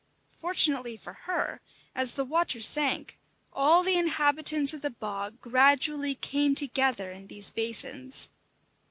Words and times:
Fortunately 0.35 0.97
for 0.97 1.13
her, 1.13 1.61
as 1.93 2.15
the 2.15 2.25
water 2.25 2.59
sank, 2.59 3.19
all 3.53 3.83
the 3.83 3.99
inhabitants 3.99 4.73
of 4.73 4.81
the 4.81 4.89
bog 4.89 5.39
gradually 5.41 6.15
came 6.15 6.55
together 6.55 7.11
in 7.11 7.27
these 7.27 7.51
basins. 7.51 8.29